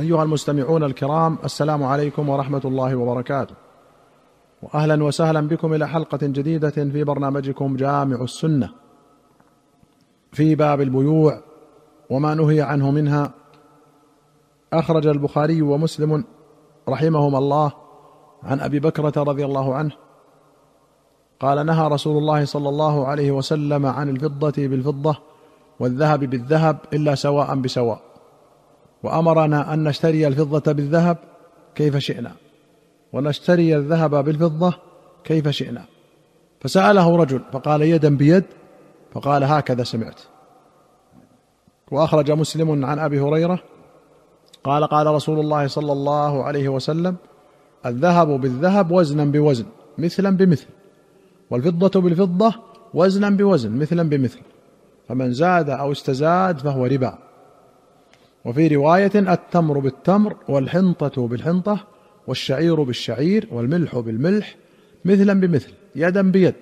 [0.00, 3.54] أيها المستمعون الكرام السلام عليكم ورحمة الله وبركاته.
[4.62, 8.70] واهلا وسهلا بكم إلى حلقة جديدة في برنامجكم جامع السنة.
[10.32, 11.40] في باب البيوع
[12.10, 13.30] وما نهي عنه منها
[14.72, 16.24] أخرج البخاري ومسلم
[16.88, 17.72] رحمهما الله
[18.42, 19.92] عن أبي بكرة رضي الله عنه
[21.40, 25.16] قال نهى رسول الله صلى الله عليه وسلم عن الفضة بالفضة
[25.80, 28.09] والذهب بالذهب إلا سواء بسواء.
[29.02, 31.16] وأمرنا أن نشتري الفضة بالذهب
[31.74, 32.32] كيف شئنا.
[33.12, 34.74] ونشتري الذهب بالفضة
[35.24, 35.84] كيف شئنا.
[36.60, 38.44] فسأله رجل فقال يدا بيد
[39.12, 40.20] فقال هكذا سمعت.
[41.90, 43.58] وأخرج مسلم عن أبي هريرة
[44.64, 47.16] قال قال رسول الله صلى الله عليه وسلم
[47.86, 49.66] الذهب بالذهب وزنا بوزن
[49.98, 50.66] مثلا بمثل.
[51.50, 52.54] والفضة بالفضة
[52.94, 54.40] وزنا بوزن مثلا بمثل.
[55.08, 57.18] فمن زاد أو استزاد فهو ربا.
[58.44, 61.86] وفي رواية التمر بالتمر والحنطة بالحنطة
[62.26, 64.56] والشعير بالشعير والملح بالملح
[65.04, 66.54] مثلا بمثل يدا بيد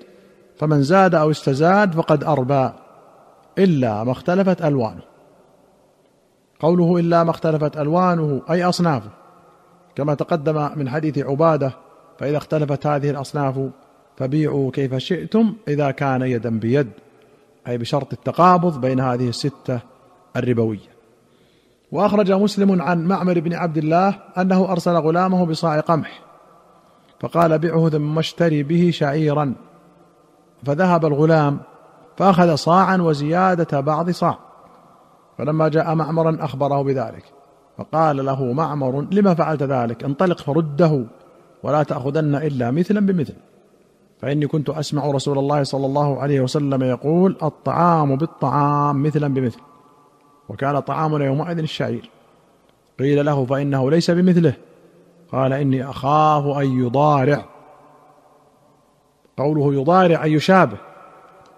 [0.58, 2.70] فمن زاد أو استزاد فقد أربى
[3.58, 5.02] إلا ما اختلفت ألوانه.
[6.60, 9.10] قوله إلا ما اختلفت ألوانه أي أصنافه.
[9.96, 11.72] كما تقدم من حديث عبادة
[12.18, 13.70] فإذا اختلفت هذه الأصناف
[14.16, 16.90] فبيعوا كيف شئتم إذا كان يدا بيد
[17.68, 19.80] أي بشرط التقابض بين هذه الستة
[20.36, 20.97] الربوية.
[21.92, 26.20] وأخرج مسلم عن معمر بن عبد الله أنه أرسل غلامه بصاع قمح
[27.20, 29.54] فقال بعه ثم اشتري به شعيرا.
[30.64, 31.60] فذهب الغلام
[32.16, 34.38] فأخذ صاعا وزيادة بعض صاع.
[35.38, 37.24] فلما جاء معمرا أخبره بذلك
[37.78, 41.04] فقال له معمر لما فعلت ذلك؟ انطلق فرده
[41.62, 43.34] ولا تأخذن إلا مثلا بمثل.
[44.20, 49.60] فإني كنت أسمع رسول الله صلى الله عليه وسلم يقول الطعام بالطعام مثلا بمثل.
[50.48, 52.10] وكان طعامنا يومئذ الشعير.
[52.98, 54.54] قيل له فإنه ليس بمثله.
[55.32, 57.44] قال إني أخاف أن يضارع.
[59.36, 60.76] قوله يضارع ان يشابه.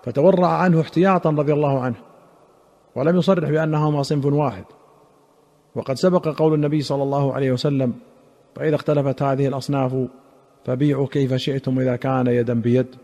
[0.05, 1.97] فتورع عنه احتياطا رضي الله عنه
[2.95, 4.65] ولم يصرح بأنهما صنف واحد.
[5.75, 7.95] وقد سبق قول النبي صلى الله عليه وسلم
[8.55, 10.09] فإذا اختلفت هذه الأصناف
[10.65, 12.97] فبيعوا كيف شئتم إذا كان يدا بيد.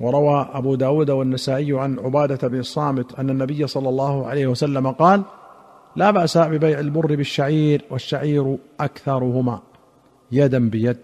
[0.00, 5.22] وروى أبو داود والنسائي عن عبادة بن الصامت أن النبي صلى الله عليه وسلم قال
[5.96, 9.60] لا بأس ببيع البر بالشعير والشعير أكثرهما
[10.32, 10.96] يدا بيد.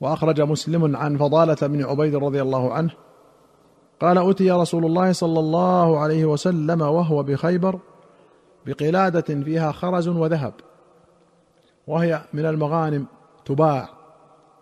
[0.00, 2.90] وأخرج مسلم عن فضالة بن عبيد رضي الله عنه
[4.00, 7.78] قال أتي رسول الله صلى الله عليه وسلم وهو بخيبر
[8.66, 10.52] بقلادة فيها خرز وذهب
[11.86, 13.06] وهي من المغانم
[13.44, 13.88] تباع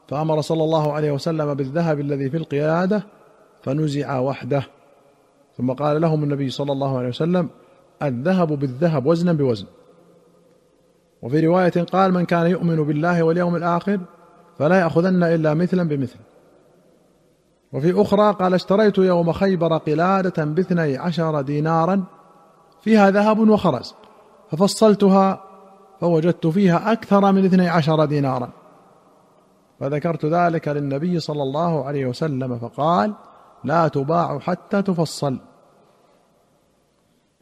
[0.08, 3.02] فأمر صلى الله عليه وسلم بالذهب الذي في القيادة
[3.62, 4.62] فنزع وحده.
[5.58, 7.48] ثم قال لهم النبي صلى الله عليه وسلم
[8.02, 9.66] الذهب بالذهب وزنا بوزن.
[11.22, 14.00] وفي رواية قال من كان يؤمن بالله واليوم الآخر
[14.58, 16.18] فلا يأخذن إلا مثلا بمثل.
[17.72, 22.04] وفي أخرى قال اشتريت يوم خيبر قلادة باثني عشر دينارا
[22.80, 23.94] فيها ذهب وخرز
[24.50, 25.44] ففصلتها
[26.00, 28.57] فوجدت فيها أكثر من اثني عشر دينارا.
[29.80, 33.14] فذكرت ذلك للنبي صلى الله عليه وسلم فقال
[33.64, 35.38] لا تباع حتى تفصل.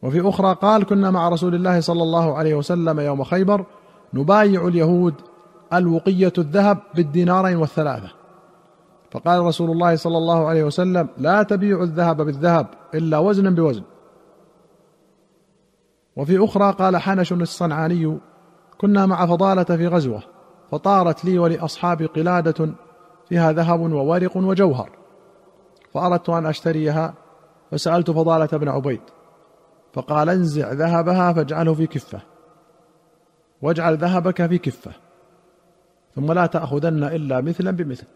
[0.02, 3.64] وفي أخرى قال كنا مع رسول الله صلى الله عليه وسلم يوم خيبر
[4.14, 5.14] نبايع اليهود
[5.72, 8.08] الوقية الذهب بالدينارين والثلاثة.
[9.10, 13.82] فقال رسول الله صلى الله عليه وسلم لا تبيع الذهب بالذهب إلا وزنا بوزن.
[16.16, 18.18] وفي أخرى قال حنش الصنعاني
[18.78, 20.35] كنا مع فضالة في غزوة
[20.70, 22.68] فطارت لي ولأصحابي قلادة
[23.28, 24.90] فيها ذهب وورق وجوهر
[25.94, 27.14] فأردت أن أشتريها
[27.70, 29.00] فسألت فضالة بن عبيد
[29.92, 32.20] فقال انزع ذهبها فاجعله في كفة
[33.62, 34.92] واجعل ذهبك في كفة
[36.14, 38.06] ثم لا تأخذن إلا مثلا بمثل.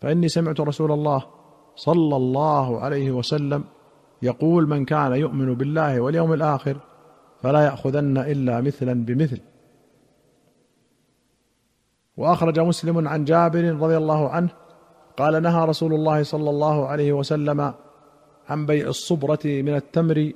[0.00, 1.26] فإني سمعت رسول الله
[1.76, 3.64] صلى الله عليه وسلم
[4.22, 6.76] يقول من كان يؤمن بالله واليوم الآخر
[7.42, 9.40] فلا يأخذن إلا مثلا بمثل.
[12.16, 14.48] وأخرج مسلم عن جابر رضي الله عنه
[15.16, 17.74] قال نهى رسول الله صلى الله عليه وسلم
[18.48, 20.32] عن بيع الصبرة من التمر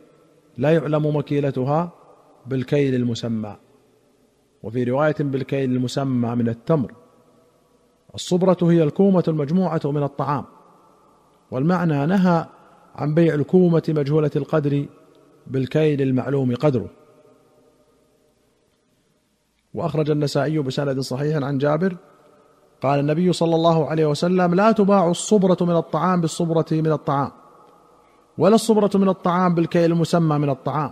[0.58, 1.92] لا يعلم مكيلتها
[2.46, 3.56] بالكيل المسمى.
[4.62, 6.92] وفي رواية بالكيل المسمى من التمر.
[8.14, 10.44] الصبرة هي الكومة المجموعة من الطعام.
[11.50, 12.46] والمعنى نهى
[12.94, 14.86] عن بيع الكومة مجهولة القدر
[15.46, 16.99] بالكيل المعلوم قدره.
[19.74, 21.96] وأخرج النسائي بسند صحيح عن جابر
[22.82, 27.30] قال النبي صلى الله عليه وسلم لا تباع الصبرة من الطعام بالصبرة من الطعام
[28.38, 30.90] ولا الصبرة من الطعام بالكيل المسمى من الطعام.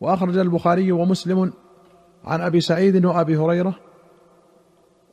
[0.00, 1.52] وأخرج البخاري ومسلم
[2.24, 3.74] عن أبي سعيد وأبي هريرة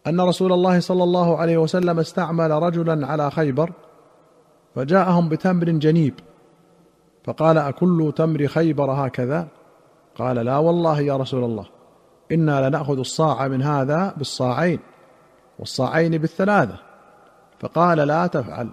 [0.07, 3.71] أن رسول الله صلى الله عليه وسلم استعمل رجلا على خيبر
[4.75, 6.13] فجاءهم بتمر جنيب
[7.23, 9.47] فقال أكل تمر خيبر هكذا؟
[10.15, 11.72] قال لا والله يا رسول الله.
[12.33, 14.79] إنا لنأخذ الصاع من هذا بالصاعين
[15.59, 16.75] والصاعين بالثلاثة.
[17.59, 18.69] فقال لا تفعل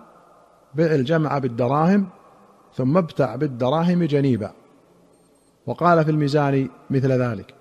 [0.74, 2.08] بع الجمع بالدراهم
[2.74, 4.52] ثم ابتع بالدراهم جنيبا.
[5.66, 7.54] وقال في الميزان مثل ذلك.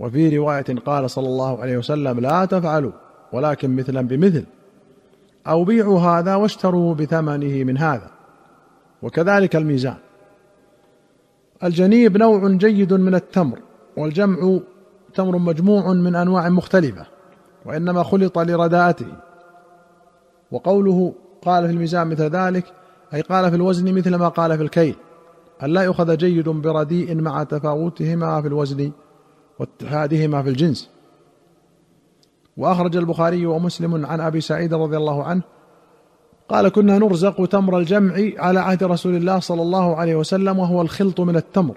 [0.00, 2.92] وفي رواية قال صلى الله عليه وسلم لا تفعلوا
[3.32, 4.44] ولكن مثلا بمثل
[5.46, 8.10] أو بيعوا هذا واشتروا بثمنه من هذا.
[9.02, 9.96] وكذلك الميزان.
[11.64, 13.58] الجنيب نوع جيد من التمر
[13.96, 14.60] والجمع
[15.18, 17.06] تمر مجموع من أنواع مختلفة
[17.66, 19.06] وإنما خلط لرداءته.
[20.50, 22.64] وقوله قال في الميزان مثل ذلك
[23.14, 24.94] أي قال في الوزن مثل ما قال في الكيل
[25.62, 28.92] أن لا يؤخذ جيد برديء مع تفاوتهما في الوزن
[29.58, 30.90] واتحادهما في الجنس.
[32.56, 35.42] وأخرج البخاري ومسلم عن أبي سعيد رضي الله عنه
[36.48, 41.20] قال كنا نرزق تمر الجمع على عهد رسول الله صلى الله عليه وسلم وهو الخلط
[41.20, 41.76] من التمر.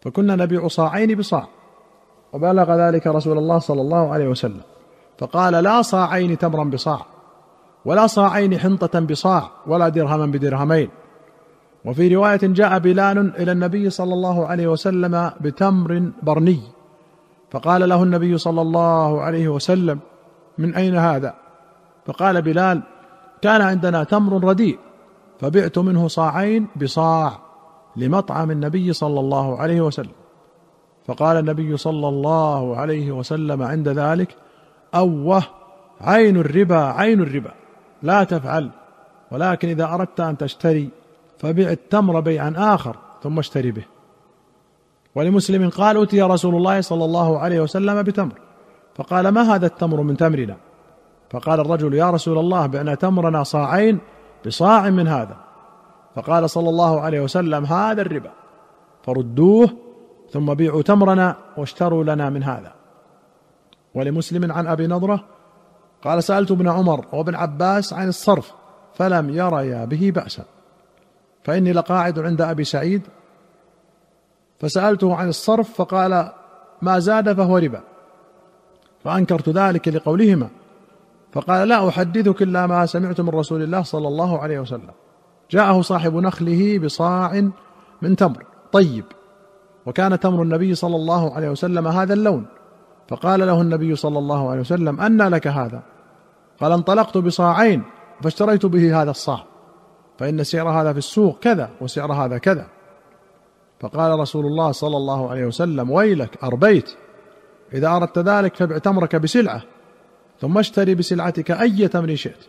[0.00, 1.59] فكنا نبيع صاعين بصاع.
[2.32, 4.60] وبلغ ذلك رسول الله صلى الله عليه وسلم.
[5.18, 7.06] فقال لا صاعين تمرا بصاع
[7.84, 10.88] ولا صاعين حنطة بصاع ولا درهما بدرهمين.
[11.84, 16.60] وفي رواية جاء بلال إلى النبي صلى الله عليه وسلم بتمر برني.
[17.50, 19.98] فقال له النبي صلى الله عليه وسلم
[20.58, 21.34] من أين هذا؟
[22.06, 22.82] فقال بلال
[23.42, 24.78] كان عندنا تمر رديء
[25.40, 27.32] فبعت منه صاعين بصاع
[27.96, 30.19] لمطعم النبي صلى الله عليه وسلم.
[31.10, 34.36] فقال النبي صلى الله عليه وسلم عند ذلك
[34.94, 35.42] أوه
[36.00, 37.50] عين الربا عين الربا
[38.02, 38.70] لا تفعل
[39.30, 40.88] ولكن إذا أردت أن تشتري
[41.38, 43.82] فبع التمر بيعا آخر ثم اشتري به.
[45.14, 48.34] ولمسلم قال اتي رسول الله صلى الله عليه وسلم بتمر.
[48.94, 50.56] فقال ما هذا التمر من تمرنا؟
[51.30, 53.98] فقال الرجل يا رسول الله بعنا تمرنا صاعين
[54.46, 55.36] بصاع من هذا.
[56.16, 58.30] فقال صلى الله عليه وسلم هذا الربا.
[59.02, 59.89] فردوه
[60.32, 62.72] ثم بيعوا تمرنا واشتروا لنا من هذا.
[63.94, 65.24] ولمسلم عن أبي نضرة
[66.02, 68.52] قال سألت ابن عمر وابن عباس عن الصرف
[68.94, 70.44] فلم يريا به باسا
[71.44, 73.02] فإني لقاعد عند أبي سعيد.
[74.60, 76.32] فسألته عن الصرف فقال
[76.82, 77.80] ما زاد فهو ربا.
[79.04, 80.48] فأنكرت ذلك لقولهما.
[81.32, 84.90] فقال لا أحدثك إلا ما سمعت من رسول الله صلى الله عليه وسلم.
[85.50, 87.50] جاءه صاحب نخله بصاع
[88.02, 88.44] من تمر.
[88.72, 89.04] طيب.
[89.90, 92.46] وكان تمر النبي صلى الله عليه وسلم هذا اللون.
[93.08, 95.82] فقال له النبي صلى الله عليه وسلم أنى لك هذا.
[96.60, 97.82] قال انطلقت بصاعين
[98.22, 99.44] فاشتريت به هذا الصاع
[100.18, 102.66] فإن سعر هذا في السوق كذا وسعر هذا كذا.
[103.80, 106.90] فقال رسول الله صلى الله عليه وسلم ويلك أربيت.
[107.74, 109.62] إذا أردت ذلك فابع تمرك بسلعة
[110.40, 112.44] ثم اشتري بسلعتك أي تمر شئت.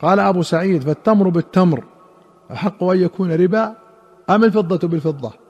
[0.00, 1.84] قال أبو سعيد فالتمر بالتمر
[2.52, 3.74] أحق أن يكون ربا
[4.30, 5.45] أم الفضة بالفضة؟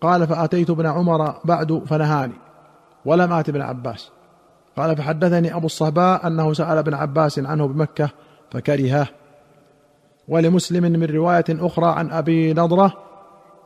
[0.00, 2.34] قال فأتيت ابن عمر بعد فنهاني
[3.04, 4.10] ولم آت ابن عباس.
[4.76, 8.10] قال فحدثني أبو الصهباء أنه سأل ابن عباس عنه بمكة
[8.50, 9.06] فكرهه.
[10.28, 12.92] ولمسلم من رواية أخرى عن أبي نضرة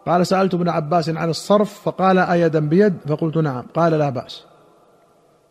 [0.07, 3.65] قال سألت ابن عباس عن الصرف فقال أيدا بيد؟ فقلت نعم.
[3.75, 4.45] قال لا بأس.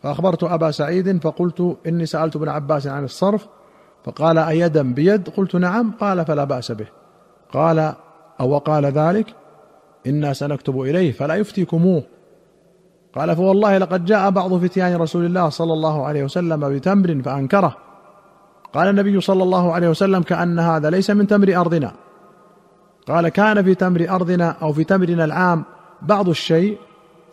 [0.03, 3.47] فأخبرت أبا سعيد فقلت إني سألت ابن عباس عن الصرف
[4.03, 5.91] فقال أيدا بيد؟ قلت نعم.
[5.99, 6.87] قال فلا بأس به.
[7.53, 7.93] قال
[8.39, 9.40] أو قال ذلك؟
[10.07, 12.03] إنا سنكتب إليه فلا يفتيكموه.
[13.15, 17.77] قال فوالله لقد جاء بعض فتيان رسول الله صلى الله عليه وسلم بتمر فأنكره.
[18.73, 21.93] قال النبي صلى الله عليه وسلم كأن هذا ليس من تمر أرضنا.
[23.07, 25.63] قال كان في تمر أرضنا أو في تمرنا العام
[26.01, 26.77] بعض الشيء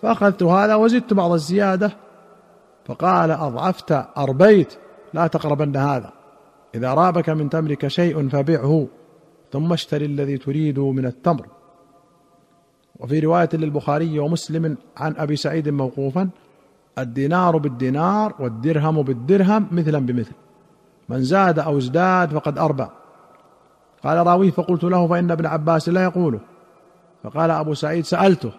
[0.02, 1.92] فأخذت هذا وزدت بعض الزيادة.
[2.86, 4.74] فقال أضعفت أربيت
[5.14, 6.12] لا تقربن هذا.
[6.74, 8.86] إذا رابك من تمرك شيء فبعه
[9.52, 11.46] ثم اشتري الذي تريد من التمر.
[13.00, 16.28] وفي رواية للبخاري ومسلم عن أبي سعيد موقوفا
[16.98, 20.32] الدينار بالدينار والدرهم بالدرهم مثلا بمثل.
[21.08, 22.86] من زاد أو ازداد فقد اربى
[24.04, 26.40] قال راويه فقلت له فإن ابن عباس لا يقوله.
[27.24, 28.52] فقال أبو سعيد سألته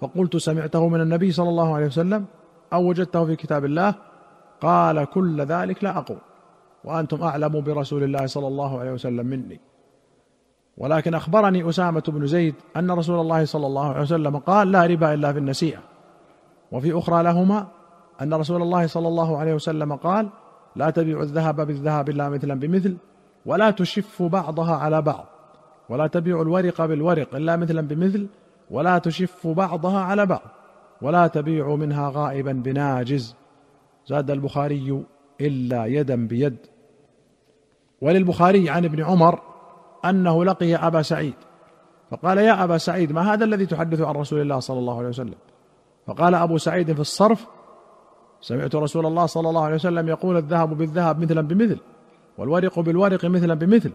[0.00, 2.24] فقلت سمعته من النبي صلى الله عليه وسلم
[2.72, 3.94] أو وجدته في كتاب الله؟
[4.60, 6.18] قال كل ذلك لا أقول
[6.84, 9.60] وأنتم أعلم برسول الله صلى الله عليه وسلم مني.
[10.78, 15.14] ولكن أخبرني أسامة بن زيد أن رسول الله صلى الله عليه وسلم قال لا ربا
[15.14, 15.78] إلا في النسيئة.
[16.72, 17.66] وفي أخرى لهما
[18.22, 20.30] أن رسول الله صلى الله عليه وسلم قال
[20.76, 22.96] لا تبيع الذهب بالذهب إلا مثلا بمثل
[23.46, 25.26] ولا تشف بعضها على بعض
[25.88, 28.26] ولا تبيع الورق بالورق إلا مثلا بمثل
[28.70, 30.50] ولا تشف بعضها على بعض
[31.02, 33.36] ولا تبيع منها غائبا بناجز.
[34.06, 35.04] زاد البخاري
[35.40, 36.56] إلا يدا بيد.
[38.00, 39.53] وللبخاري عن ابن عمر
[40.04, 41.34] أنه لقي أبا سعيد.
[42.10, 45.34] فقال يا أبا سعيد ما هذا الذي تحدث عن رسول الله صلى الله عليه وسلم؟
[46.06, 47.46] فقال أبو سعيد في الصرف
[48.40, 51.78] سمعت رسول الله صلى الله عليه وسلم يقول الذهب بالذهب مثلا بمثل
[52.38, 53.92] والورق بالورق مثلا بمثل.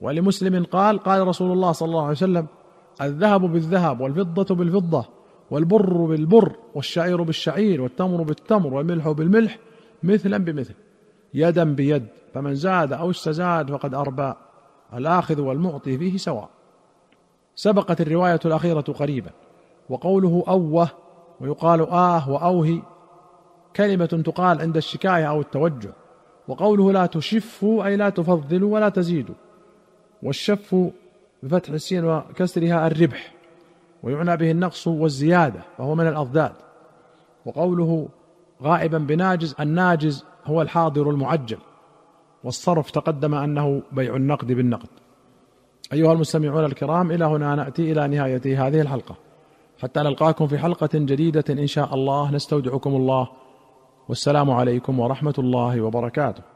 [0.00, 2.46] ولمسلم قال قال رسول الله صلى الله عليه وسلم
[3.02, 5.04] الذهب بالذهب والفضة بالفضة
[5.50, 9.58] والبر بالبر والشعير بالشعير والتمر بالتمر والملح بالملح
[10.02, 10.74] مثلا بمثل.
[11.34, 14.32] يدا بيد فمن زاد أو استزاد فقد أربى.
[14.94, 16.48] الآخذ والمعطي فيه سواء.
[17.54, 19.30] سبقت الرواية الأخيرة قريبا
[19.88, 20.88] وقوله أوه
[21.40, 22.82] ويقال آه وأوهي
[23.76, 25.90] كلمة تقال عند الشكاية أو التوجع
[26.48, 29.34] وقوله لا تشفوا أي لا تفضلوا ولا تزيدوا
[30.22, 30.76] والشف
[31.42, 33.34] بفتح السين وكسرها الربح
[34.02, 36.52] ويعنى به النقص والزيادة فهو من الأضداد.
[37.46, 38.08] وقوله
[38.62, 41.58] غائبا بناجز الناجز هو الحاضر المعجل.
[42.44, 44.88] والصرف تقدم أنه بيع النقد بالنقد.
[45.92, 49.14] أيها المستمعون الكرام إلى هنا نأتي إلى نهاية هذه الحلقة.
[49.82, 52.30] حتى نلقاكم في حلقة جديدة إن شاء الله.
[52.30, 53.28] نستودعكم الله.
[54.08, 56.49] والسلام عليكم ورحمة الله وبركاته.